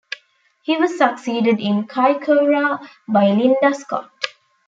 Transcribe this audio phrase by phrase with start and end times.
[0.63, 4.09] He was succeeded in Kaikoura by Lynda Scott.